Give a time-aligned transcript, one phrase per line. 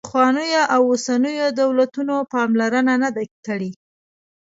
[0.07, 3.71] پخوانیو او اوسنیو دولتونو پاملرنه نه ده کړې.